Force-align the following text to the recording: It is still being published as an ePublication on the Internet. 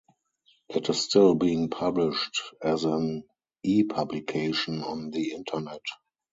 It 0.67 0.89
is 0.89 0.99
still 0.99 1.35
being 1.35 1.69
published 1.69 2.41
as 2.59 2.85
an 2.85 3.23
ePublication 3.63 4.83
on 4.83 5.11
the 5.11 5.31
Internet. 5.33 5.81